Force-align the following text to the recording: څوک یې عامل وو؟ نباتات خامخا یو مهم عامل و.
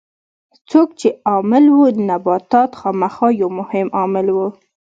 څوک 0.69 0.89
یې 1.01 1.09
عامل 1.29 1.65
وو؟ 1.75 1.85
نباتات 2.09 2.71
خامخا 2.79 3.27
یو 3.41 3.49
مهم 3.59 3.87
عامل 3.97 4.27
و. 4.31 4.37